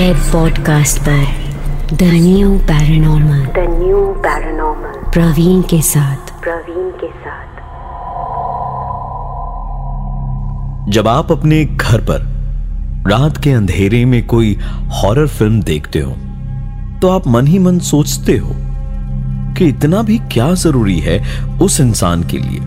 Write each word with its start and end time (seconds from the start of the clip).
Red 0.00 0.16
podcast 0.16 0.98
पर 0.98 1.96
the 1.96 2.02
new 2.02 2.58
paranormal 2.58 3.40
the 3.46 3.58
new 3.58 3.98
paranormal 3.98 5.10
Praveen 5.10 5.62
के 5.62 5.82
साथ। 5.82 6.30
प्रवीण 6.42 6.90
के 6.90 7.06
साथ। 7.06 7.58
जब 10.90 11.08
आप 11.08 11.32
अपने 11.32 11.64
घर 11.64 12.00
पर 12.00 12.20
रात 13.10 13.36
के 13.36 13.52
अंधेरे 13.52 14.04
में 14.04 14.26
कोई 14.26 14.58
हॉरर 14.92 15.26
फ़िल्म 15.26 15.62
देखते 15.62 15.98
हो 15.98 16.12
तो 17.00 17.08
आप 17.08 17.28
मन 17.28 17.46
ही 17.46 17.58
मन 17.58 17.78
सोचते 17.78 18.36
हो 18.36 18.54
कि 19.54 19.64
इतना 19.64 20.02
भी 20.02 20.18
क्या 20.18 20.54
ज़रूरी 20.54 20.98
है 20.98 21.18
उस 21.58 21.80
इंसान 21.80 22.22
के 22.22 22.38
लिए 22.38 22.60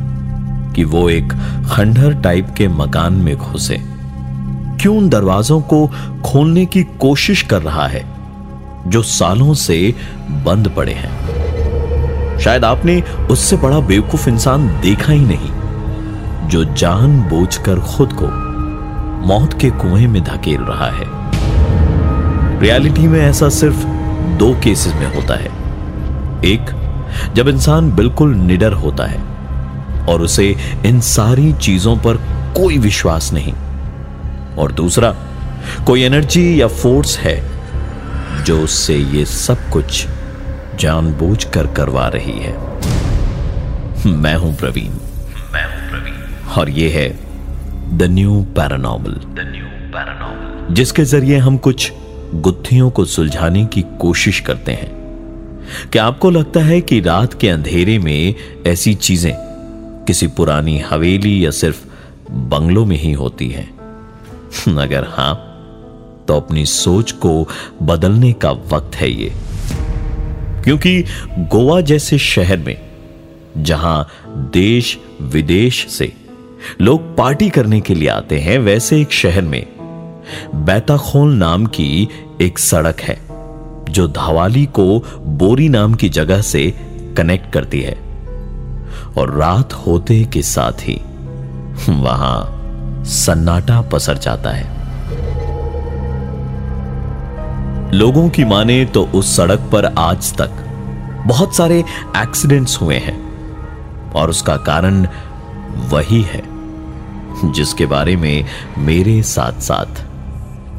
कि 0.73 0.84
वो 0.84 1.09
एक 1.09 1.34
खंडहर 1.72 2.13
टाइप 2.13 2.47
के 2.58 2.67
मकान 2.67 3.13
में 3.13 3.36
घुसे। 3.36 3.92
क्यों 4.84 4.98
उन 4.98 5.10
दरवाजों 5.10 5.62
को 5.62 5.88
खोलने 6.26 6.66
की 6.66 6.84
कोशिश 6.84 7.42
कर 7.42 7.62
रहा 7.62 7.88
है, 7.88 8.05
जो 8.88 9.04
सालों 9.04 9.54
से 9.54 9.96
बंद 10.30 10.70
पड़े 10.70 10.92
हैं? 10.92 12.40
शायद 12.40 12.66
आपने 12.66 13.04
उससे 13.32 13.58
बड़ा 13.58 13.80
बेवकूफ़ 13.80 14.30
इंसान 14.30 14.82
देखा 14.82 15.14
ही 15.14 15.20
नहीं, 15.20 15.52
जो 16.48 16.64
जान 16.64 17.22
बूझकर 17.22 17.80
खुद 17.80 18.14
को 18.14 18.28
मौत 19.28 19.54
के 19.54 19.70
कुएँ 19.70 20.08
में 20.08 20.23
धकेल 20.23 20.62
रहा 20.62 20.88
है। 20.88 21.06
रियलिटी 22.59 23.08
में 23.08 23.20
ऐसा 23.20 23.50
सिर्फ़ 23.50 23.86
दो 24.38 24.54
केसेस 24.64 24.94
में 24.94 25.16
होता 25.16 25.36
है। 25.36 25.52
एक, 26.45 26.66
जब 27.36 27.48
इंसान 27.48 27.92
बिल्कुल 27.92 28.36
निडर 28.36 28.73
होता 28.73 29.06
है 29.06 29.22
और 30.06 30.22
उसे 30.22 30.56
इन 30.86 31.00
सारी 31.00 31.54
चीज़ों 31.54 31.98
पर 31.98 32.16
कोई 32.58 32.78
विश्वास 32.78 33.34
नहीं। 33.34 33.53
और 34.58 34.72
दूसरा, 34.72 35.16
कोई 35.88 36.04
एनर्जी 36.04 36.62
या 36.62 36.68
फोर्स 36.68 37.18
है 37.18 37.36
जो 38.46 38.59
उससे 38.62 38.96
ये 38.96 39.26
सब 39.26 39.70
कुछ 39.70 40.06
जानबूझकर 40.80 41.68
करवा 41.68 42.08
रही 42.08 42.40
है। 42.40 42.54
मैं 44.08 44.36
हूँ 44.36 44.56
प्रवीण। 44.56 44.92
मैं 45.54 45.66
हूँ 45.66 45.90
प्रवीण। 45.90 46.54
और 46.58 46.70
ये 46.70 46.90
है 46.90 47.09
the 47.98 48.04
new 48.04 48.42
paranormal 48.42 49.12
the 49.12 49.48
new 49.52 49.66
paranormal 49.94 50.74
जिसके 50.76 51.04
ज़रिए 51.04 51.38
हम 51.38 51.58
कुछ 51.58 51.92
गुत्थियों 52.34 52.90
को 52.90 53.06
सुलझाने 53.06 53.66
की 53.66 53.81
कोशिश 54.02 54.40
करते 54.40 54.72
हैं। 54.72 54.92
क्या 55.92 56.06
आपको 56.06 56.30
लगता 56.30 56.59
है 56.59 56.81
कि 56.81 57.00
रात 57.00 57.34
के 57.34 57.50
अंधेरे 57.50 58.00
में 58.00 58.36
ऐसी 58.68 58.94
चीज़ें 58.94 59.34
किसी 60.08 60.28
पुरानी 60.28 60.78
हवेली 60.80 61.46
या 61.46 61.52
सिर्फ़ 61.52 61.86
बंगलों 62.31 62.86
में 62.86 62.98
ही 62.98 63.12
होती 63.12 63.50
हैं? 63.50 63.83
अगर 64.68 65.04
हाँ 65.04 65.50
तो 66.28 66.38
अपनी 66.38 66.66
सोच 66.66 67.12
को 67.12 67.50
बदलने 67.84 68.34
का 68.34 68.52
वक्त 68.52 68.96
है 68.96 69.12
ये। 69.12 69.34
क्योंकि 70.64 71.02
गोवा 71.30 71.82
जैसे 71.82 72.18
शहर 72.18 72.58
में, 72.58 72.81
जहाँ 73.58 74.08
देश 74.30 75.00
विदेश 75.22 75.88
से 75.90 76.14
लोग 76.81 77.18
पार्टी 77.18 77.50
करने 77.50 77.81
के 77.81 77.96
लिए 77.96 78.09
आते 78.09 78.40
हैं, 78.40 78.59
वैसे 78.59 79.02
एक 79.02 79.12
शहर 79.12 79.42
में 79.42 79.66
बैताखोल 80.56 81.34
नाम 81.34 81.66
की 81.66 82.09
एक 82.42 82.59
सड़क 82.59 83.02
है, 83.02 83.20
जो 83.90 84.08
धवाली 84.08 84.66
को 84.66 85.00
बोरी 85.22 85.70
नाम 85.70 85.94
की 85.94 86.09
जगह 86.09 86.42
से 86.42 86.74
कनेक्ट 87.18 87.54
करती 87.54 87.81
है। 87.81 87.98
और 89.18 89.34
रात 89.36 89.74
होते 89.74 90.24
के 90.24 90.42
साथ 90.42 90.88
ही, 90.88 91.02
वहाँ 91.90 92.59
सन्नाटा 93.06 93.82
पसर 93.82 94.18
जाता 94.18 94.50
है। 94.50 94.84
लोगों 97.94 98.30
की 98.30 98.46
माने 98.46 98.86
तो 98.86 99.03
उस 99.06 99.38
सड़क 99.38 99.59
पर 99.59 99.86
आज 99.86 100.34
तक 100.34 100.52
बहुत 101.28 101.56
सारे 101.56 101.84
एक्सीडेंट्स 102.18 102.81
हुए 102.81 102.96
हैं 102.96 104.12
और 104.12 104.30
उसका 104.30 104.58
कारण 104.58 105.08
वही 105.74 106.22
है 106.22 106.42
जिसके 107.52 107.86
बारे 107.86 108.16
में 108.16 108.46
मेरे 108.78 109.24
साथ 109.24 109.62
साथ 109.62 110.02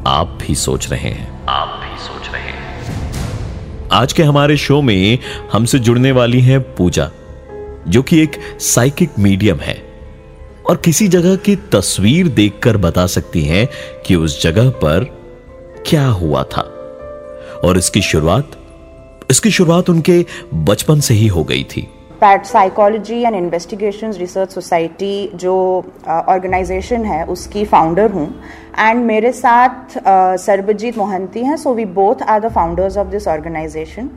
आप 0.07 0.37
भी 0.41 0.55
सोच 0.55 0.91
रहे 0.91 1.09
हैं। 1.09 1.45
आप 1.45 1.79
भी 1.83 1.97
सोच 1.99 2.33
रहे 2.33 2.41
हैं। 2.41 3.89
आज 3.93 4.13
के 4.13 4.23
हमारे 4.23 4.57
शो 4.57 4.81
में 4.81 5.19
हमसे 5.53 5.79
जुड़ने 5.79 6.11
वाली 6.11 6.41
है 6.41 6.59
पूजा 6.59 7.09
जो 7.87 8.01
कि 8.01 8.19
एक 8.19 8.39
साइकिक 8.59 9.11
मीडियम 9.19 9.59
है। 9.59 9.84
और 10.69 10.77
किसी 10.77 11.07
जगह 11.07 11.35
की 11.45 11.55
तस्वीर 11.73 12.27
देखकर 12.27 12.77
बता 12.77 13.05
सकती 13.07 13.43
हैं 13.45 13.67
कि 14.05 14.15
उस 14.15 14.41
जगह 14.43 14.69
पर 14.83 15.03
क्या 15.87 16.05
हुआ 16.05 16.43
था। 16.43 16.61
और 17.63 17.77
इसकी 17.77 18.01
शुरुआत 18.01 18.51
इसकी 19.31 19.51
शुरुआत 19.51 19.89
उनके 19.89 20.25
बचपन 20.53 20.99
से 20.99 21.13
ही 21.13 21.27
हो 21.27 21.43
गई 21.43 21.63
थी। 21.63 21.81
Pat 22.21 22.45
psychology 22.45 23.21
and 23.21 23.35
investigation 23.35 24.11
research 24.11 24.51
society 24.51 25.31
जो 25.35 25.55
ऑर्गेनाइजेशन 26.07 27.01
uh, 27.01 27.07
है 27.07 27.25
उसकी 27.25 27.65
फाउंडर 27.65 28.11
हूँ। 28.11 28.27
एंड 28.79 29.05
मेरे 29.05 29.31
साथ 29.31 29.97
uh, 29.97 30.37
सरबजीत 30.41 30.97
मोहंती 30.97 31.43
हैं 31.43 31.57
so 31.57 31.73
we 31.73 31.85
both 31.99 32.21
are 32.23 32.39
the 32.39 32.51
founders 32.55 32.97
of 32.97 33.07
this 33.07 33.27
organisation 33.27 34.09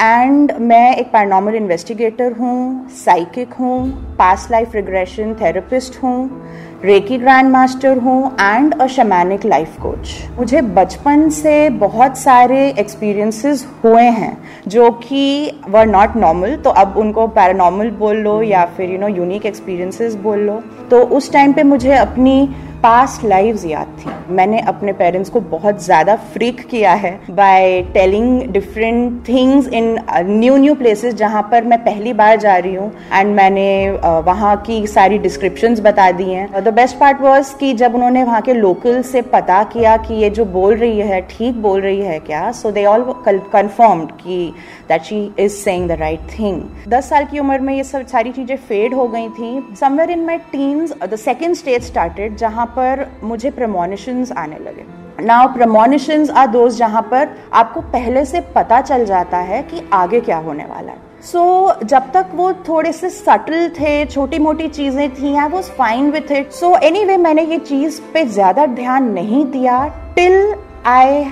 and 0.00 0.52
मैं 0.60 0.96
एक 0.96 1.06
पैरानॉर्मल 1.06 1.54
इन्वेस्टिगेटर 1.54 2.32
हूँ 2.32 2.88
साइकिक 2.94 3.52
हूँ 3.52 3.76
पास्ट 4.18 4.50
लाइफ 4.50 4.74
रिग्रेशन 4.74 5.34
थेरेपिस्ट 5.34 6.02
हूँ 6.02 6.42
रेकी 6.84 7.18
ग्रैंड 7.18 7.50
मास्टर 7.50 7.98
हूँ 7.98 8.32
and 8.40 8.74
a 8.74 8.86
shamanic 8.86 9.44
life 9.46 9.76
coach 9.82 10.08
मुझे 10.38 10.60
बचपन 10.78 11.28
से 11.30 11.68
बहुत 11.70 12.18
सारे 12.18 12.68
एक्सपीरियंसेस 12.70 13.66
हुए 13.84 14.02
हैं, 14.02 14.36
जो 14.68 14.90
कि 14.90 15.60
वर 15.68 15.86
नॉट 15.86 16.16
नॉर्मल 16.16 16.56
तो 16.56 16.70
अब 16.72 16.96
उनको 16.98 17.26
पैरानॉर्मल 17.28 17.90
बोल 17.98 18.16
लो 18.16 18.40
या 18.42 18.64
फिर 18.76 18.90
यू 18.90 18.98
नो 18.98 19.08
यूनिक 19.08 19.46
एक्सपीरियंसेस 19.46 20.14
बोल 20.16 20.38
लो। 20.40 20.60
तो 20.90 21.02
उस 21.16 21.32
टाइम 21.32 21.52
पे 21.52 21.62
मुझे 21.62 21.92
अपनी 21.92 22.48
पास्ट 22.84 23.24
लाइव्स 23.24 23.64
याद 23.64 23.96
थी। 23.98 24.10
मैंने 24.34 24.58
अपने 24.68 24.92
पेरेंट्स 24.92 25.30
को 25.30 25.40
बहुत 25.42 25.82
ज़्यादा 25.84 26.14
फ्रीक 26.32 26.60
किया 26.68 26.92
है 26.94 27.12
by 27.30 27.80
telling 27.92 28.40
different 28.52 29.28
things 29.28 29.68
in 29.68 29.86
new 30.22 30.56
new 30.56 30.74
places 30.74 31.14
जहाँ 31.14 31.42
पर 31.52 31.64
मैं 31.64 31.78
पहली 31.84 32.12
बार 32.12 32.36
जा 32.40 32.56
रही 32.56 32.74
हूँ 32.74 32.90
एंड 33.12 33.34
मैंने 33.36 33.68
uh, 33.94 34.26
वहाँ 34.26 34.56
की 34.66 34.86
सारी 34.86 35.18
डिस्क्रिप्शन 35.18 35.74
बता 35.82 36.10
दी 36.12 36.24
हैं। 36.24 36.62
द 36.64 36.72
बेस्ट 36.74 36.98
पार्ट 36.98 37.20
वॉज़ 37.20 37.54
कि 37.60 37.72
जब 37.74 37.94
उन्होंने 37.94 38.24
वहाँ 38.24 38.40
के 38.42 38.54
लोकल 38.54 39.00
से 39.04 39.22
पता 39.32 39.62
किया 39.72 39.96
कि 39.98 40.14
ये 40.14 40.30
जो 40.30 40.44
बोल 40.54 40.74
रही 40.74 41.00
है 41.00 41.20
ठीक 41.30 41.62
बोल 41.62 41.80
रही 41.80 42.00
है 42.00 42.18
क्या 42.20 42.50
सो 42.52 42.70
दे 42.72 42.84
ऑल 42.86 43.04
कन्फर्म्ड 43.26 44.12
कि 44.20 44.52
that 44.88 45.02
she 45.04 45.22
is 45.38 45.52
saying 45.54 45.88
the 45.88 45.98
right 46.00 46.28
thing 46.38 46.60
दस 46.88 47.08
साल 47.10 47.24
की 47.24 47.38
उम्र 47.38 47.58
में 47.60 47.74
ये 47.74 47.84
सब 47.84 48.06
सारी 48.06 48.32
चीज़ें 48.32 48.56
फेड 48.58 48.94
हो 48.94 49.08
गई 49.08 49.28
थी। 49.30 49.74
Somewhere 49.80 50.10
in 50.10 50.24
my 50.26 50.38
teens 50.52 50.94
the 51.04 51.16
second 51.18 51.54
stage 51.56 51.82
started 51.86 52.36
जहाँ 52.36 52.66
पर 52.76 53.06
मुझे 53.24 53.50
प्रमोनिशंस 53.50 54.32
आने 54.32 54.58
लगे। 54.58 54.84
नाउ 55.20 55.52
प्रमोनिशंस 55.54 56.30
आर 56.30 56.46
दोस्त 56.46 56.78
जहाँ 56.78 57.02
पर 57.10 57.28
आपको 57.52 57.80
पहले 57.90 58.24
से 58.24 58.40
पता 58.54 58.80
चल 58.80 59.04
जाता 59.04 59.38
है 59.40 59.62
कि 59.62 59.82
आगे 59.92 60.20
क्या 60.20 60.38
होने 60.38 60.64
वाला 60.64 60.92
है। 60.92 60.98
सो 61.22 61.42
so, 61.68 61.84
जब 61.84 62.10
तक 62.12 62.30
वो 62.34 62.52
थोड़े 62.68 62.92
से 62.92 63.10
सटल 63.10 63.68
थे 63.70 64.04
छोटी 64.06 64.38
मोटी 64.38 64.68
चीज़ें 64.68 65.14
थी 65.14 65.34
I 65.36 65.48
was 65.48 65.70
fine 65.70 66.10
with 66.10 66.32
it 66.32 66.50
so 66.52 66.74
anyway 67.04 67.16
मैंने 67.16 67.42
ये 67.42 67.58
चीज़ 67.60 68.00
पे 68.14 68.24
ज़्यादा 68.28 68.66
ध्यान 68.74 69.10
नहीं 69.12 69.44
दिया 69.50 69.84
till 70.16 70.54
I 70.86 71.22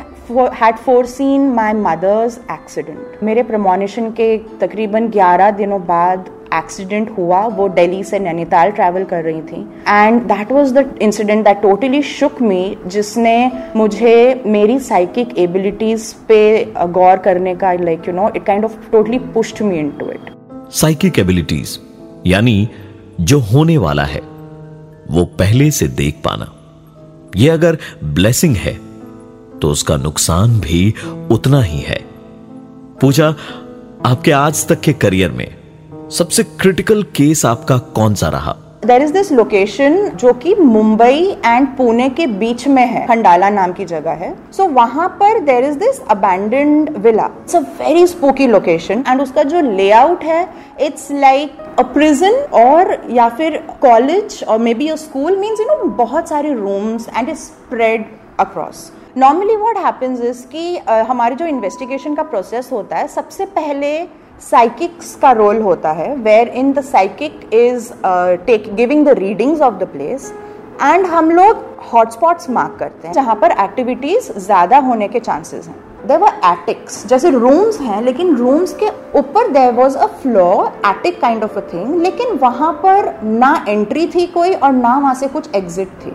had 0.61 0.77
foreseen 1.07 1.49
my 1.55 1.73
mother's 1.73 2.39
accident 2.51 3.23
मेरे 3.23 3.43
प्रमोनिशन 3.43 4.11
के 4.11 4.37
तकरीबन 4.61 5.09
11 5.11 5.53
दिनों 5.57 5.81
बाद 5.87 6.31
एक्सीडेंट 6.53 7.11
हुआ, 7.19 7.41
वो 7.47 7.69
दिल्ली 7.71 8.03
से 8.05 8.19
नैनीताल 8.19 8.71
ट्रैवल 8.71 9.05
कर 9.05 9.23
रही 9.25 9.41
थी। 9.43 9.61
And 9.89 10.21
that 10.23 10.53
was 10.53 10.73
the 10.73 10.85
incident 11.03 11.45
that 11.45 11.61
totally 11.63 12.03
shook 12.03 12.41
me 12.43 12.77
जिसने 12.87 13.51
मुझे 13.77 14.43
मेरी 14.47 14.79
साइकिक 14.81 15.39
एबिलिटीज 15.39 16.13
पे 16.29 16.43
गौर 16.91 17.17
करने 17.19 17.55
का 17.55 17.73
like 17.75 18.09
you 18.09 18.15
know 18.15 18.31
it 18.37 18.45
kind 18.45 18.65
of 18.65 18.77
totally 18.93 19.19
pushed 19.35 19.63
me 19.63 19.79
into 19.79 20.11
it 20.11 20.31
psychic 20.73 21.19
abilities 21.19 21.79
यानी 22.27 22.69
जो 23.21 23.39
होने 23.39 23.77
वाला 23.79 24.05
है, 24.05 24.21
वो 25.11 25.25
पहले 25.39 25.71
से 25.71 25.89
देख 25.89 26.21
पाना। 26.25 26.53
ये 27.37 27.49
अगर 27.49 27.79
ब्लेसिंग 28.05 28.57
है 28.57 28.73
तो 29.61 29.71
उसका 29.71 29.97
नुकसान 29.97 30.59
भी 30.61 30.95
उतना 31.31 31.61
ही 31.63 31.81
है। 31.81 31.99
पूजा, 33.01 33.29
आपके 34.07 34.33
आज 34.33 34.67
तक 34.69 34.81
के 34.81 34.93
करियर 34.93 35.31
में 35.31 35.47
सबसे 36.13 36.43
क्रिटिकल 36.61 37.03
केस 37.17 37.45
आपका 37.47 37.77
कौन 37.97 38.15
सा 38.15 38.29
रहा? 38.29 38.53
देर 38.87 39.03
इज़ 39.03 39.13
दिस 39.13 39.31
लोकेशन 39.33 39.95
जो 40.21 40.33
कि 40.33 40.55
मुंबई 40.55 41.19
एंड 41.47 41.67
पुणे 41.77 42.09
के 42.09 42.27
बीच 42.27 42.67
में 42.69 42.85
है 42.87 43.07
खंडाला 43.07 43.49
नाम 43.51 43.73
की 43.73 43.85
जगह 43.85 44.11
है। 44.13 44.33
सो 44.53 44.63
so, 44.63 44.69
वहाँ 44.71 45.09
पर 45.21 45.41
there 45.41 45.65
is 45.65 45.79
this 45.79 46.01
abandoned 46.11 46.91
villa 46.99 47.31
it's 47.43 47.57
a 47.57 47.61
very 47.81 48.07
spooky 48.07 48.47
location 48.47 49.05
and 49.09 49.23
उसका 49.23 49.43
जो 49.43 49.61
लेआउट 49.71 50.25
है 50.25 50.43
इट्स 50.81 51.11
लाइक 51.13 51.59
अ 51.79 51.83
प्रिजन 51.95 52.41
और 52.61 52.97
या 53.11 53.29
फिर 53.29 53.57
कॉलेज 53.83 54.43
और 54.49 54.59
maybe 54.75 54.89
a 54.89 54.97
school 54.99 55.37
means 55.37 55.61
you 55.61 55.67
know 55.67 55.85
बहुत 56.05 56.29
सारे 56.29 56.55
rooms 56.55 57.09
and 57.17 57.29
it 57.29 57.37
spread 57.37 58.05
across 58.41 58.91
normally 59.19 59.57
what 59.57 59.85
happens 59.85 60.21
is 60.21 60.47
कि 60.47 60.77
हमारे 61.09 61.35
जो 61.35 61.47
इन्वेस्टिगेशन 61.47 62.15
का 62.15 62.23
प्रोसेस 62.23 62.69
होता 62.73 62.97
है 62.97 63.09
सबसे 63.09 63.45
पहले 63.57 64.01
साइकिक्स 64.43 65.15
का 65.17 65.31
रोल 65.33 65.61
होता 65.63 65.91
है 65.93 66.15
wherein 66.49 66.73
the 66.73 66.81
psychic 66.85 67.51
is 67.55 67.93
take 68.47 68.75
giving 68.77 69.05
the 69.07 69.19
readings 69.19 69.61
of 69.61 69.75
the 69.75 69.89
place 69.93 70.33
and 70.83 71.07
हम 71.07 71.31
लोग 71.31 71.65
हॉटस्पॉट्स 71.93 72.51
मार्क 72.51 72.77
करते 72.79 73.07
हैं, 73.09 73.15
जहाँ 73.15 73.35
पर 73.37 73.51
एक्टिविटीज़ 73.61 74.31
ज़्यादा 74.37 74.79
होने 74.81 75.09
के 75.09 75.21
चांसेस 75.21 75.67
हैं। 75.69 76.07
देर 76.07 76.19
वर 76.19 76.41
एटिक्स 76.45 77.07
जैसे 77.07 77.31
रूम्स 77.31 77.81
हैं, 77.81 78.01
लेकिन 78.03 78.35
रूम्स 78.37 78.73
के 78.83 78.89
ऊपर 79.19 79.49
there 79.53 79.73
was 79.73 79.97
a 79.97 80.07
floor 80.23 80.73
attic 80.87 81.21
kind 81.21 81.45
of 81.45 81.59
a 81.59 81.63
thing 81.73 82.01
लेकिन 82.03 82.37
वहाँ 82.39 82.73
पर 82.83 83.15
ना 83.23 83.55
एंट्री 83.69 84.07
थी 84.15 84.27
कोई 84.29 84.53
और 84.53 84.73
ना 84.73 84.97
वहाँ 84.97 85.15
से 85.15 85.29
कुछ 85.29 85.55
एग्जिट 85.55 85.89
थी। 86.05 86.15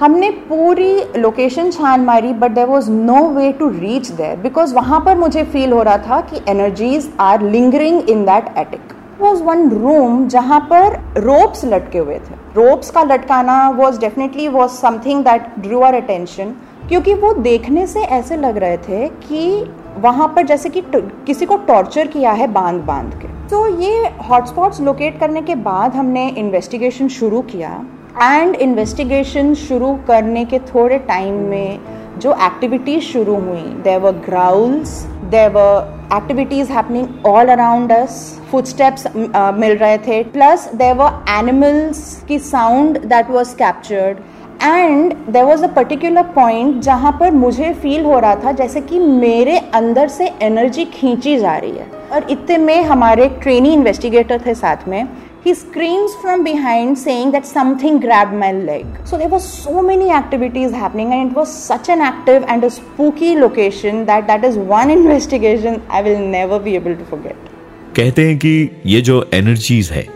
हमने 0.00 0.30
पूरी 0.48 1.20
लोकेशन 1.20 1.70
छान 1.70 2.00
मारी 2.04 2.32
but 2.32 2.50
there 2.50 2.66
was 2.66 2.90
no 2.90 3.22
way 3.28 3.52
to 3.52 3.68
reach 3.68 4.08
there 4.08 4.36
because 4.36 4.74
वहाँ 4.74 5.00
पर 5.00 5.16
मुझे 5.18 5.44
फील 5.44 5.72
हो 5.72 5.82
रहा 5.82 5.98
था 5.98 6.20
कि 6.22 6.40
energies 6.48 7.08
are 7.20 7.42
lingering 7.42 8.10
in 8.10 8.24
that 8.24 8.52
attic 8.58 8.92
was 9.20 9.42
one 9.42 9.68
room 9.70 10.26
जहाँ 10.28 10.60
पर 10.72 10.98
रोप्स 11.18 11.64
लटके 11.64 11.98
हुए 11.98 12.18
थे. 12.18 12.34
रोप्स 12.56 12.90
का 12.90 13.02
लटकाना 13.02 13.68
was 13.70 14.00
definitely 14.00 14.48
was 14.48 14.72
something 14.72 15.24
that 15.24 15.48
drew 15.58 15.80
our 15.80 15.94
attention 15.94 16.54
क्योंकि 16.88 17.14
वो 17.14 17.32
देखने 17.34 17.86
से 17.86 18.00
ऐसे 18.00 18.36
लग 18.36 18.56
रहे 18.56 18.76
थे 18.78 19.08
कि 19.08 19.72
वहाँ 19.98 20.32
पर 20.36 20.46
जैसे 20.46 20.68
कि 20.68 20.82
किसी 21.26 21.46
को 21.46 21.56
टॉर्चर 21.66 22.06
किया 22.06 22.32
है 22.32 22.46
बाँध 22.52 22.84
बाँध 22.84 23.14
के. 23.14 23.28
तो 23.48 23.66
ये 23.82 24.08
हॉटस्पॉट्स 24.28 24.80
लोकेट 24.80 25.18
करने 25.20 25.42
के 25.42 25.54
बाद 25.54 25.94
हमने 25.94 26.28
इन्वेस्टिगेशन 26.28 27.08
शुरू 27.08 27.40
किया। 27.42 27.84
एंड 28.22 28.54
इन्वेस्टिगेशन 28.54 29.52
शुरू 29.54 29.92
करने 30.08 30.44
के 30.44 30.58
थोड़े 30.58 30.98
टाइम 30.98 31.34
में 31.48 31.78
जो 32.18 32.32
एक्टिविटीज़ 32.44 33.04
शुरू 33.04 33.34
हुई 33.40 33.62
there 33.84 33.98
were 34.00 34.12
growls 34.26 34.90
there 35.30 35.50
were 35.50 36.16
activities 36.16 36.70
happening 36.72 37.26
all 37.26 37.48
around 37.48 37.92
us 37.92 38.16
foot 38.50 38.64
steps 38.64 39.06
मिल 39.16 39.76
रहे 39.76 39.98
थे 39.98 40.22
प्लस 40.22 40.68
देर 40.74 40.94
वर 40.94 41.24
एनिमल्स 41.30 42.00
की 42.28 42.38
sound 42.38 42.98
that 43.04 43.30
was 43.30 43.54
captured 43.56 44.18
and 44.62 45.14
there 45.28 45.44
was 45.44 45.64
a 45.64 45.68
particular 45.74 46.22
point 46.34 46.80
जहाँ 46.82 47.16
पर 47.20 47.30
मुझे 47.34 47.72
फील 47.82 48.04
हो 48.04 48.18
रहा 48.18 48.34
था 48.44 48.52
जैसे 48.52 48.80
कि 48.80 48.98
मेरे 48.98 49.58
अंदर 49.74 50.08
से 50.08 50.32
एनर्जी 50.42 50.84
खींची 50.94 51.36
जा 51.38 51.56
रही 51.56 51.76
है। 51.78 51.90
और 52.12 52.26
इतने 52.30 52.56
में 52.58 52.82
हमारे 52.84 53.28
ट्रेनी 53.42 53.72
इन्वेस्टिगेटर 53.74 54.40
थे 54.46 54.54
साथ 54.54 54.88
में 54.88 55.06
he 55.46 55.54
screams 55.54 56.14
from 56.20 56.42
behind 56.42 56.98
saying 56.98 57.30
that 57.30 57.46
something 57.46 57.98
grabbed 58.04 58.32
my 58.38 58.50
leg 58.68 58.86
so 59.10 59.18
there 59.18 59.28
were 59.34 59.42
so 59.44 59.82
many 59.88 60.08
activities 60.10 60.72
happening 60.72 61.12
and 61.12 61.30
it 61.30 61.36
was 61.40 61.52
such 61.66 61.88
an 61.88 62.00
active 62.00 62.46
and 62.54 62.64
a 62.64 62.70
spooky 62.78 63.36
location 63.36 64.00
that 64.06 64.26
that 64.30 64.46
is 64.48 64.58
one 64.72 64.90
investigation 64.96 65.80
i 65.88 66.02
will 66.08 66.24
never 66.34 66.58
be 66.58 66.74
able 66.80 66.96
to 67.02 67.06
forget 67.12 67.52
कहते 67.98 68.26
हैं 68.28 68.36
कि 68.38 68.52
ये 68.86 69.00
जो 69.00 69.24
energies 69.34 69.90
है 69.90 70.06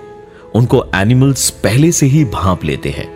उनको 0.55 0.85
animals 0.95 1.49
पहले 1.65 1.93
से 2.01 2.07
ही 2.15 2.25
भांप 2.35 2.65
लेते 2.65 2.91
हैं 2.99 3.09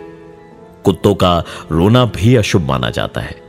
कुत्तों 0.85 1.13
का 1.23 1.37
रोना 1.71 2.05
भी 2.15 2.35
अशुभ 2.35 2.67
माना 2.67 2.89
जाता 2.99 3.21
है 3.21 3.43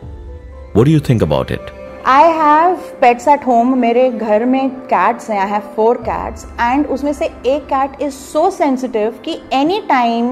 do 0.77 0.91
you 0.91 1.01
think 1.01 1.23
about 1.23 1.51
it? 1.51 1.76
I 2.09 2.25
have 2.33 2.75
pets 3.01 3.27
at 3.29 3.47
home 3.47 3.75
मेरे 3.79 4.09
घर 4.11 4.45
में 4.45 4.69
कैट्स 4.71 5.31
हैं. 5.31 5.39
I 5.41 5.49
have 5.51 5.63
four 5.77 5.97
cats 5.99 6.45
and 6.61 6.87
उसमें 6.87 7.13
से 7.13 7.25
एक 7.25 7.65
कैट 7.67 8.03
इज़ 8.03 8.13
सो 8.15 8.51
सेंसिटिव 8.51 9.15
कि 9.25 9.33
any 9.53 9.81
time 9.89 10.31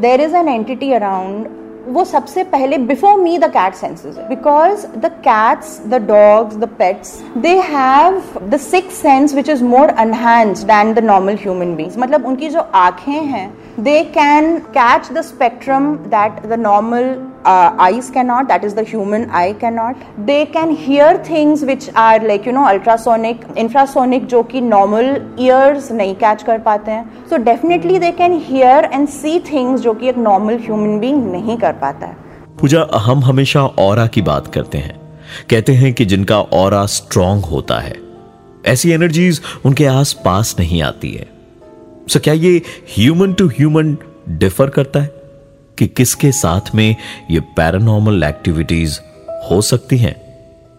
there 0.00 0.20
is 0.20 0.34
an 0.36 0.48
entity 0.48 0.92
around 0.92 1.46
वो 1.88 2.04
सबसे 2.04 2.44
पहले 2.44 2.78
before 2.78 3.16
me 3.20 3.36
the 3.38 3.50
cat 3.52 3.74
senses 3.74 4.16
because 4.28 4.86
the 4.96 5.10
cats 5.26 5.80
the 5.86 6.02
dogs 6.06 6.56
the 6.56 6.68
pets 6.78 7.12
they 7.36 7.54
have 7.60 8.20
the 8.42 8.56
six 8.60 8.94
sense 9.02 9.34
which 9.34 9.48
is 9.48 9.62
more 9.64 9.88
enhanced 9.88 10.66
than 10.66 10.92
the 10.94 11.04
normal 11.04 11.36
human 11.42 11.74
beings 11.76 11.98
मतलब 11.98 12.26
उनकी 12.26 12.48
जो 12.48 12.66
आँखें 12.74 13.12
हैं 13.12 13.46
they 13.80 14.02
can 14.14 14.58
catch 14.78 15.12
the 15.12 15.22
spectrum 15.22 15.94
that 16.08 16.44
the 16.46 16.60
normal 16.60 17.14
uh, 17.44 17.74
eyes 17.78 18.10
cannot 18.10 18.48
that 18.48 18.64
is 18.64 18.74
the 18.74 18.84
human 18.84 19.28
eye 19.30 19.52
cannot 19.54 20.04
they 20.26 20.46
can 20.46 20.70
hear 20.76 21.08
things 21.26 21.64
which 21.64 21.88
are 21.94 22.18
like 22.20 22.46
you 22.46 22.52
know 22.52 22.66
ultrasonic 22.66 23.46
infrasonic 23.64 24.26
जो 24.26 24.42
कि 24.42 24.60
normal 24.68 25.10
ears 25.46 25.90
नहीं 25.92 26.14
catch 26.16 26.42
कर 26.42 26.58
पाते 26.68 26.90
हैं 26.90 27.28
so 27.30 27.40
definitely 27.50 27.98
they 27.98 28.12
can 28.12 28.38
hear 28.50 28.76
and 28.92 29.12
see 29.16 29.38
things 29.50 29.80
जो 29.80 29.94
कि 29.94 30.08
एक 30.08 30.22
normal 30.28 30.62
human 30.68 31.00
being 31.00 31.24
नहीं 31.32 31.58
कर 31.58 31.72
पाता 31.82 32.06
है 32.06 32.22
पूजा 32.60 32.86
हम 33.04 33.24
हमेशा 33.24 33.66
और 33.80 34.06
की 34.08 34.22
बात 34.22 34.46
करते 34.54 34.78
हैं 34.78 34.98
कहते 35.50 35.72
हैं 35.72 35.92
कि 35.94 36.04
जिनका 36.04 36.40
और 36.58 36.74
स्ट्रांग 36.86 37.44
होता 37.44 37.78
है 37.80 37.94
ऐसी 38.66 38.90
एनर्जीज 38.90 39.40
उनके 39.66 39.86
आस 39.86 40.12
पास 40.24 40.54
नहीं 40.58 40.82
आती 40.82 41.10
है 41.12 41.26
सो 42.08 42.20
क्या 42.24 42.34
ये 42.34 42.56
ह्यूमन 42.96 43.32
टू 43.32 43.46
ह्यूमन 43.48 43.96
डिफर 44.28 44.70
करता 44.70 45.00
है 45.00 45.23
कि 45.78 45.86
किसके 45.96 46.32
साथ 46.32 46.74
में 46.74 46.88
ये 47.30 47.40
पैरानॉर्मल 47.56 48.24
एक्टिविटीज़ 48.24 48.98
हो 49.50 49.60
सकती 49.62 49.96
हैं 49.98 50.14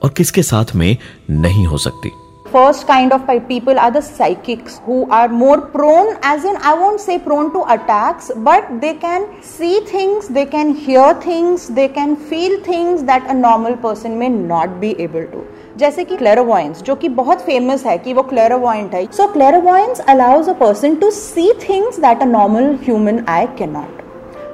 और 0.03 0.13
किसके 0.18 0.44
साथ 0.44 0.75
में 0.75 0.95
नहीं 1.30 1.65
हो 1.68 1.77
सकती 1.88 2.12
first 2.51 2.83
kind 2.88 3.13
of 3.13 3.24
people 3.47 3.80
are 3.83 3.92
the 3.94 4.01
psychics 4.01 4.75
who 4.83 4.97
are 5.12 5.27
more 5.30 5.57
prone 5.74 6.12
as 6.24 6.45
in 6.45 6.59
i 6.69 6.74
won't 6.81 7.01
say 7.06 7.18
prone 7.25 7.50
to 7.56 7.63
attacks 7.75 8.30
but 8.45 8.69
they 8.83 8.92
can 9.01 9.25
see 9.47 9.71
things 9.89 10.30
they 10.30 10.45
can 10.53 10.71
hear 10.86 11.07
things 11.25 11.65
they 11.80 11.88
can 11.89 12.15
feel 12.30 12.56
things 12.69 13.03
that 13.12 13.27
a 13.36 13.38
normal 13.39 13.75
person 13.88 14.18
may 14.21 14.30
not 14.30 14.80
be 14.86 14.94
able 15.07 15.27
to 15.33 15.44
जैसे 15.77 16.03
कि 16.06 16.18
क्लेरोवॉइंस 16.18 16.81
जो 16.83 16.95
कि 16.95 17.07
बहुत 17.18 17.41
famous 17.45 17.86
है 17.86 17.98
कि 17.98 18.13
वो 18.13 18.24
clairvoyant 18.24 18.94
है 18.95 19.06
so 19.13 19.27
clairvoyance 19.33 20.00
allows 20.09 20.50
a 20.50 20.53
person 20.59 20.95
to 20.95 21.12
see 21.12 21.51
things 21.69 22.00
that 22.00 22.21
a 22.21 22.25
normal 22.25 22.74
human 22.83 23.24
eye 23.30 23.45
can 23.57 23.71
not 23.71 24.04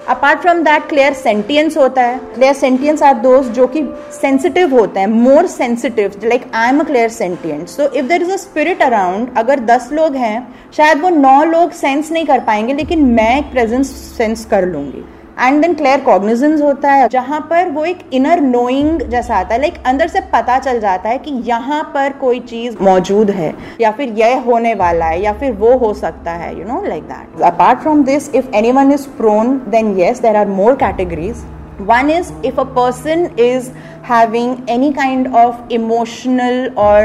apart 0.09 0.39
from 0.41 0.61
that 0.63 0.87
clear 0.89 1.13
sentience 1.13 1.77
होता 1.77 2.01
है। 2.01 2.17
क्लियर 2.35 2.53
सेंटियंस 2.53 3.03
आर 3.03 3.13
दोस्त 3.15 3.49
जो 3.51 3.67
कि 3.67 3.83
सेंसिटिव 4.11 4.75
होते 4.75 4.99
हैं 4.99 5.07
more 5.07 5.47
sensitive 5.47 6.13
like 6.23 6.45
I 6.55 6.69
am 6.69 6.79
a 6.79 6.83
clear 6.83 7.09
sentient 7.09 7.67
so 7.67 7.87
if 7.89 8.05
there 8.05 8.21
is 8.21 8.31
a 8.31 8.37
spirit 8.37 8.81
around 8.81 9.37
अगर 9.37 9.59
दस 9.61 9.89
लोग 9.91 10.15
हैं, 10.15 10.47
शायद 10.77 11.01
वो 11.01 11.09
नौ 11.09 11.43
लोग 11.43 11.71
सेंस 11.71 12.11
नहीं 12.11 12.25
कर 12.25 12.39
पाएँगे, 12.41 12.73
लेकिन 12.73 13.05
मैं 13.05 13.37
एक 13.37 13.51
प्रेजेंस 13.51 13.91
सेंस 14.17 14.45
कर 14.45 14.65
लूँगी। 14.65 15.03
एंड 15.39 15.61
देन 15.61 15.73
क्लियर 15.73 15.99
कॉग्निजेंस 16.01 16.61
होता 16.61 16.91
है, 16.91 17.07
जहाँ 17.09 17.39
पर 17.49 17.69
वो 17.71 17.85
एक 17.85 17.99
इनर 18.13 18.39
नोइंग 18.41 19.01
जैसा 19.11 19.35
आता 19.35 19.53
है 19.53 19.59
लाइक 19.61 19.77
अंदर 19.85 20.07
से 20.07 20.21
पता 20.33 20.57
चल 20.59 20.79
जाता 20.79 21.09
है 21.09 21.17
कि 21.17 21.31
यहाँ 21.45 21.83
पर 21.93 22.13
कोई 22.21 22.39
चीज़ 22.41 22.75
मौजूद 22.83 23.29
है, 23.31 23.53
या 23.81 23.91
फिर 23.91 24.09
यह 24.17 24.41
होने 24.41 24.73
वाला 24.73 25.05
है, 25.05 25.21
या 25.21 25.33
फिर 25.33 25.51
वो 25.53 25.77
हो 25.77 25.93
सकता 25.93 26.31
है 26.33 26.57
you 26.59 26.65
know 26.65 26.83
like 26.87 27.03
that 27.03 27.41
apart 27.43 27.79
from 27.79 28.03
this 28.03 28.33
if 28.35 28.55
anyone 28.71 28.91
is 28.91 29.07
prone 29.17 29.57
then 29.69 29.97
yes 29.99 30.21
there 30.21 30.35
are 30.35 30.47
more 30.49 30.75
categories 30.75 31.45
one 31.81 32.09
is 32.11 32.27
if 32.43 32.57
a 32.57 32.65
person 32.65 33.21
is 33.37 33.71
having 34.03 34.51
any 34.69 34.89
kind 34.93 35.29
of 35.35 35.71
emotional 35.71 36.79
or 36.79 36.97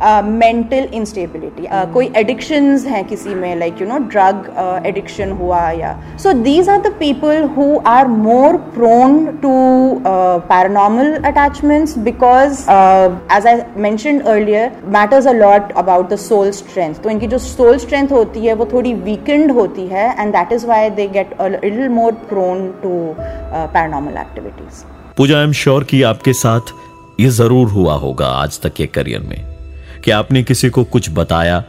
mental 0.00 0.86
uh, 0.86 0.94
instability 0.94 1.62
uh, 1.64 1.84
कोई 1.92 2.10
addictions 2.16 2.84
हैं 2.86 3.04
किसी 3.04 3.34
में 3.34 3.54
like 3.56 3.80
you 3.80 3.86
know 3.86 3.98
drug 4.08 4.82
addiction 4.86 5.30
हुआ 5.38 5.60
या 5.70 5.92
so 6.22 6.32
these 6.42 6.68
are 6.68 6.80
the 6.80 6.92
people 6.98 7.42
who 7.56 7.66
are 7.86 8.06
more 8.08 8.56
prone 8.74 9.24
to 9.42 9.54
paranormal 10.04 11.12
attachments 11.24 11.96
because 12.08 12.60
as 13.32 13.46
I 13.46 13.60
mentioned 13.76 14.20
earlier 14.20 14.72
matters 14.96 15.26
a 15.26 15.32
lot 15.32 15.72
about 15.76 16.08
the 16.12 16.16
soul 16.18 16.50
strength 16.52 17.02
तो 17.02 17.10
इनकी 17.10 17.26
जो 17.26 17.38
soul 17.38 17.78
strength 17.78 18.12
होती 18.12 18.46
है 18.46 18.54
वो 18.54 18.68
थोड़ी 18.72 18.94
weakened 19.02 19.52
होती 19.52 19.86
है 19.86 20.08
and 20.20 20.32
that 20.32 20.52
is 20.52 20.66
why 20.66 20.90
they 20.92 21.08
get 21.08 21.36
little 21.42 21.88
more 21.90 22.12
prone 22.30 22.66
to 22.82 22.96
paranormal 23.18 24.20
activities 24.20 24.84
Pooja 25.16 25.38
I 25.38 25.44
am 25.44 25.52
sure 25.60 25.84
कि 25.84 26.02
आपके 26.08 26.32
साथ 26.36 26.72
ये 27.20 27.28
ज़रूर 27.36 27.68
हुआ 27.68 27.94
होगा 27.98 28.26
आज 28.42 28.60
तक 28.62 28.74
के 28.74 28.86
करियर 28.86 29.20
में। 29.20 29.57
कि 30.04 30.10
आपने 30.10 30.42
किसी 30.42 30.68
को 30.68 30.84
कुछ 30.84 31.10
बताया 31.10 31.64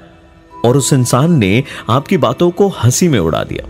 और 0.65 0.77
उस 0.77 0.93
इंसान 0.93 1.33
ने 1.33 1.63
आपकी 1.89 2.17
बातों 2.17 2.51
को 2.51 2.67
हँसी 2.67 3.07
में 3.07 3.19
उड़ा 3.19 3.43
दिया। 3.43 3.67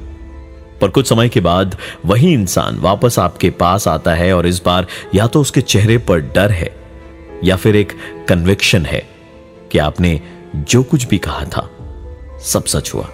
पर 0.82 0.90
कुछ 0.90 1.10
समय 1.10 1.30
के 1.30 1.40
बाद 1.40 1.78
वही 2.06 2.34
इंसान 2.34 2.80
वापस 2.80 3.20
आपके 3.20 3.50
पास 3.50 3.88
आता 3.88 4.14
है 4.14 4.34
और 4.34 4.48
इस 4.48 4.62
बार 4.66 4.88
या 5.16 5.28
तो 5.28 5.42
उसके 5.42 5.62
चेहरे 5.62 5.98
पर 5.98 6.20
डर 6.20 6.52
है 6.52 6.76
या 7.44 7.56
फिर 7.56 7.76
एक 7.76 7.94
कन्विक्शन 8.30 8.86
है 8.86 9.10
कि 9.72 9.78
आपने 9.78 10.22
जो 10.56 10.84
कुछ 10.84 11.08
भी 11.08 11.18
कहा 11.18 11.46
था, 11.46 11.70
सब 12.44 12.66
सच 12.66 12.94
हुआ। 12.94 13.10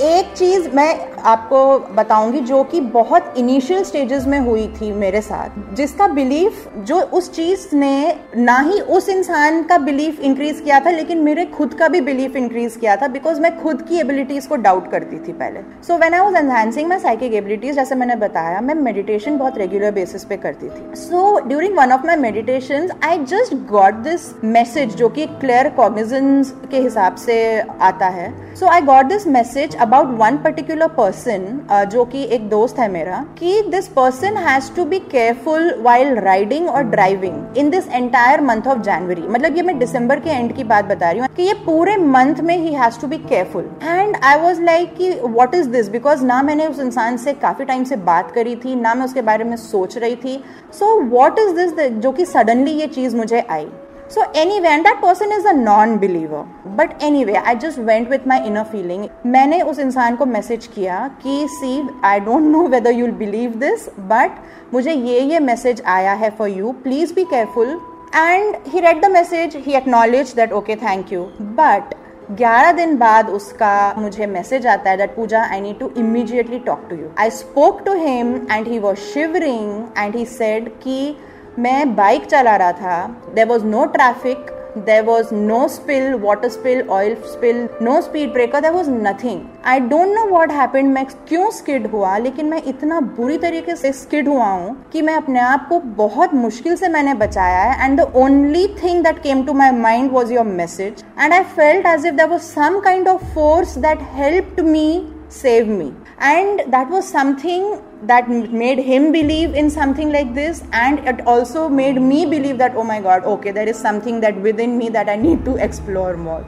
एक 0.00 0.34
चीज़ 0.36 0.68
मैं 0.68 1.07
आपको 1.24 1.78
बताऊँगी 1.94 2.40
जो 2.42 2.62
कि 2.64 2.80
बहुत 2.92 3.34
इनिशियल 3.38 3.82
स्टेजेस 3.84 4.26
में 4.26 4.38
हुई 4.40 4.66
थी 4.72 4.90
मेरे 4.94 5.20
साथ, 5.20 5.74
जिसका 5.76 6.08
बिलीफ 6.08 6.68
जो 6.78 7.00
उस 7.00 7.30
चीज़ 7.32 7.66
ने 7.76 8.14
ना 8.36 8.58
ही 8.60 8.80
उस 8.80 9.08
इंसान 9.08 9.62
का 9.62 9.78
बिलीफ 9.78 10.20
इंक्रीज 10.20 10.60
किया 10.60 10.80
था, 10.80 10.90
लेकिन 10.90 11.18
मेरे 11.20 11.44
खुद 11.48 11.74
का 11.74 11.88
भी 11.88 12.00
बिलीफ 12.00 12.36
इंक्रीज 12.36 12.76
किया 12.76 12.96
था 12.96 13.08
बिकॉज़ 13.08 13.40
मैं 13.40 13.56
खुद 13.58 13.82
की 13.82 14.00
एबिलिटीज 14.00 14.46
को 14.46 14.56
डाउट 14.58 14.90
करती 14.90 15.18
थी 15.18 15.32
पहले। 15.34 15.60
So 15.86 15.98
when 15.98 16.14
I 16.14 16.20
was 16.20 16.36
enhancing 16.36 16.88
my 16.88 16.98
psychic 16.98 17.34
abilities 17.34 17.74
जैसे 17.74 17.94
मैंने 17.94 18.16
बताया, 18.16 18.60
मैं 18.60 18.74
मेडिटेशन 18.74 19.38
बहुत 19.38 19.58
रेगुलर 19.58 19.90
बेसिस 19.92 20.24
पे 20.24 20.36
करती 20.36 20.68
थी। 20.68 20.96
So 20.96 21.38
during 21.48 21.76
one 21.78 21.92
of 21.92 22.06
my 22.06 22.16
meditation 22.18 22.90
I 23.04 23.18
just 23.24 23.54
got 23.70 23.94
this 24.04 24.32
message 24.44 24.96
जो 24.96 25.08
कि 25.08 25.26
क्लियर 25.40 25.68
कॉग्निजेंस 25.76 26.54
के 26.70 26.80
हिसाब 26.80 27.16
से 27.16 27.38
आता 27.60 28.06
है। 28.08 28.32
So 28.58 28.66
I 28.66 28.80
got 28.80 29.06
this 29.06 29.26
message 29.26 29.74
about 29.76 30.06
one 30.18 30.36
particular 30.44 30.88
person 30.94 31.86
जो 31.90 32.04
कि 32.04 32.22
एक 32.26 32.48
दोस्त 32.48 32.78
है 32.78 32.88
मेरा, 32.92 33.18
कि 33.38 33.62
this 33.70 33.88
person 33.88 34.36
has 34.38 34.70
to 34.76 34.84
be 34.84 34.98
careful 35.12 35.74
while 35.82 36.14
riding 36.16 36.68
और 36.68 36.82
driving 36.84 37.58
in 37.58 37.70
this 37.70 37.88
entire 37.88 38.40
month 38.40 38.66
of 38.68 38.80
January 38.82 39.22
मतलब 39.22 39.56
ये 39.56 39.62
मैं 39.62 39.78
दिसंबर 39.78 40.20
के 40.20 40.30
एंड 40.30 40.54
की 40.56 40.64
बात 40.64 40.84
बता 40.84 41.10
रही 41.10 41.20
हूँ, 41.20 41.28
कि 41.36 41.42
ये 41.42 41.54
पूरे 41.66 41.96
मंथ 41.96 42.40
में 42.42 42.56
ही 42.56 42.74
has 42.74 43.00
to 43.00 43.06
be 43.06 43.18
careful 43.18 43.70
and 43.82 44.16
I 44.16 44.40
was 44.40 44.62
like 44.62 44.96
कि 44.96 45.10
वॉट 45.22 45.54
इज़ 45.54 45.68
दिस 45.70 45.88
बिकॉज़ 45.90 46.24
ना 46.24 46.42
मैंने 46.42 46.66
उस 46.66 46.80
इंसान 46.80 47.16
से 47.16 47.32
काफ़ी 47.36 47.64
टाइम 47.64 47.84
से 47.84 47.96
बात 47.96 48.30
करी 48.34 48.56
थी, 48.56 48.74
ना 48.76 48.94
मैं 48.94 49.04
उसके 49.04 49.22
बारे 49.22 49.44
में 49.44 49.56
सोच 49.58 49.98
रही 49.98 50.16
थी. 50.16 50.42
सो 50.72 51.00
वॉट 51.10 51.38
इज़ 51.38 51.54
दिस 51.56 51.90
जो 51.92 52.12
कि 52.12 52.24
सडनली 52.26 52.80
ये 52.80 52.86
चीज़ 52.88 53.16
मुझे 53.16 53.46
आई? 53.50 53.68
So 54.08 54.22
anyway, 54.34 54.68
and 54.68 54.86
that 54.86 55.02
person 55.02 55.30
is 55.32 55.44
a 55.44 55.52
non-believer. 55.52 56.46
But 56.66 57.02
anyway, 57.02 57.34
I 57.34 57.54
just 57.54 57.78
went 57.78 58.08
with 58.08 58.24
my 58.24 58.38
inner 58.42 58.64
feeling. 58.64 59.02
मैंने 59.26 59.60
उस 59.62 59.78
इंसान 59.78 60.16
को 60.16 60.26
मैसेज 60.26 60.66
किया 60.74 61.06
कि 61.22 61.46
see 61.50 61.72
I 62.04 62.20
don't 62.20 62.42
know 62.44 62.66
whether 62.68 62.92
you'll 62.92 63.10
believe 63.18 63.54
this 63.60 63.88
but 64.12 64.40
मुझे 64.74 64.92
ये 64.92 65.20
ये 65.32 65.40
मैसेज 65.40 65.82
आया 65.96 66.12
है 66.22 66.30
for 66.38 66.48
you 66.48 66.72
please 66.84 67.14
be 67.14 67.24
careful 67.24 67.78
and 68.14 68.56
he 68.68 68.80
read 68.80 69.04
the 69.04 69.10
message 69.10 69.56
he 69.66 69.74
acknowledge 69.76 70.34
that 70.36 70.52
okay 70.52 70.76
thank 70.76 71.12
you 71.12 71.22
but 71.60 71.94
ग्यारह 72.32 72.72
दिन 72.72 72.96
बाद 72.98 73.28
उसका 73.30 73.94
मुझे 73.98 74.26
मैसेज 74.26 74.66
आता 74.66 74.90
है 74.90 74.96
that 74.96 75.14
Pooja 75.14 75.42
I 75.44 75.60
need 75.60 75.78
to 75.78 75.90
immediately 75.98 76.58
talk 76.64 76.86
to 76.90 76.96
you 76.96 77.10
I 77.18 77.30
spoke 77.36 77.84
to 77.84 77.92
him 78.00 78.34
and 78.50 78.68
he 78.68 78.78
was 78.78 78.98
shivering 79.12 79.98
and 79.98 80.16
he 80.16 80.24
said 80.26 80.68
कि 80.78 81.16
मैं 81.58 81.94
bike 81.96 82.26
चला 82.26 82.54
रहा 82.56 82.72
था। 82.72 82.96
There 83.34 83.46
was 83.46 83.64
no 83.64 83.84
traffic 83.94 84.54
there 84.78 85.02
was 85.04 85.34
no 85.34 85.66
spill 85.68 86.12
water 86.22 86.48
spill 86.48 86.82
oil 86.90 87.14
spill 87.26 87.68
no 87.82 88.00
speed 88.02 88.32
breaker 88.32 88.60
there 88.60 88.72
was 88.72 88.90
nothing 88.90 89.40
I 89.66 89.80
don't 89.80 90.14
know 90.14 90.24
what 90.26 90.52
happened 90.52 90.92
मैं 90.92 91.04
क्यों 91.28 91.50
skid 91.50 91.86
हुआ, 91.86 92.16
लेकिन 92.18 92.46
मैं 92.46 92.62
इतना 92.64 93.00
बुरी 93.00 93.38
तरीके 93.38 93.76
से 93.76 93.92
स्किड 93.92 94.28
हुआ 94.28 94.46
हूँ 94.46 94.76
कि 94.92 95.02
मैं 95.02 95.14
अपने 95.14 95.40
आप 95.40 95.66
को 95.68 95.80
बहुत 95.96 96.34
मुश्किल 96.34 96.76
से 96.76 96.88
मैंने 96.88 97.14
बचाया 97.16 97.62
है 97.62 97.84
and 97.84 98.00
the 98.00 98.12
only 98.16 98.66
thing 98.82 99.02
that 99.04 99.22
came 99.22 99.44
to 99.46 99.52
my 99.52 99.70
mind 99.80 100.10
was 100.12 100.32
your 100.32 100.46
message 100.46 101.04
and 101.20 101.32
I 101.32 101.42
felt 101.56 101.86
as 101.86 102.06
if 102.06 102.14
there 102.14 102.28
was 102.28 102.42
some 102.44 102.80
kind 102.80 103.08
of 103.08 103.24
force 103.34 103.78
that 103.78 104.08
helped 104.14 104.60
me 104.60 104.88
save 105.32 105.66
me. 105.70 105.86
And 106.20 106.60
that 106.72 106.90
was 106.90 107.08
something 107.08 107.80
that 108.02 108.28
made 108.28 108.78
him 108.78 109.12
believe 109.12 109.54
in 109.54 109.70
something 109.70 110.10
like 110.10 110.34
this 110.34 110.62
and 110.72 110.98
it 111.06 111.20
also 111.26 111.68
made 111.68 112.00
me 112.02 112.26
believe 112.26 112.58
that 112.58 112.74
oh 112.76 112.82
my 112.82 113.00
god 113.00 113.24
okay 113.24 113.52
there 113.52 113.68
is 113.68 113.76
something 113.76 114.20
that 114.20 114.40
within 114.40 114.76
me 114.76 114.88
that 114.88 115.08
i 115.08 115.14
need 115.16 115.44
to 115.44 115.56
explore 115.56 116.16
more 116.16 116.44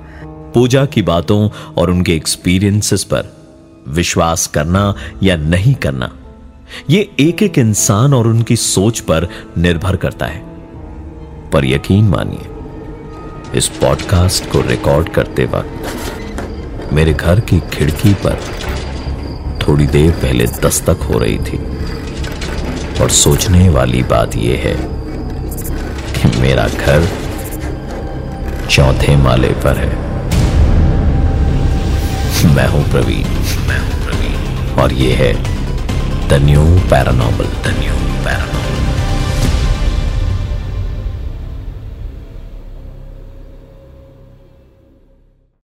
Pooja 0.55 0.85
की 0.87 1.03
बातों 1.03 1.49
और 1.79 1.91
उनके 1.91 2.15
experiences 2.17 3.05
पर 3.05 3.27
विश्वास 3.89 4.47
करना 4.47 4.83
या 5.23 5.37
नहीं 5.37 5.75
करना 5.85 6.11
ये 6.91 7.09
एक 7.21 7.43
एक 7.43 7.59
इंसान 7.59 8.15
और 8.15 8.27
उनकी 8.27 8.57
सोच 8.57 9.01
पर 9.11 9.29
निर्भर 9.59 9.97
करता 10.05 10.27
है 10.27 10.43
पर 11.53 11.65
यकीन 11.65 12.09
मानिए 12.09 13.59
इस 13.59 13.69
पॉडकास्ट 13.81 14.51
को 14.53 14.61
रिकॉर्ड 14.61 15.09
करते 15.15 15.45
वक्त 15.55 16.93
मेरे 16.93 17.13
घर 17.13 17.41
की 17.41 17.61
खिड़की 17.73 18.15
पर 18.15 18.39
थोड़ी 19.71 19.87
देर 19.87 20.11
पहले 20.13 20.45
दस्तक 20.63 21.03
हो 21.03 21.19
रही 21.19 21.39
थी। 21.39 21.59
और 23.03 23.11
सोचने 23.11 23.69
वाली 23.69 24.03
बात 24.03 24.35
यह 24.37 24.63
है 24.65 24.75
कि 26.15 26.41
मेरा 26.41 26.67
घर 26.69 27.07
चौथे 28.71 29.17
माले 29.17 29.49
पर 29.65 29.77
है। 29.77 29.93
मैं 32.55 32.67
हूँ 32.69 32.83
प्रवीण। 32.91 33.29
मैं 33.69 33.79
हूँ 33.79 34.03
प्रवीण 34.05 34.83
और 34.83 34.93
यह 34.93 35.17
है 35.17 35.33
the 36.29 36.43
new 36.45 36.65
paranormal 36.91 37.47
the 37.65 37.77
new 37.79 37.95
paranormal 38.25 38.90